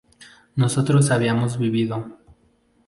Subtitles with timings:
[0.55, 2.17] nosotros habíamos vivido